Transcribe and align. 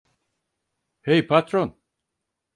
Hey, 1.03 1.21
patron! 1.21 1.75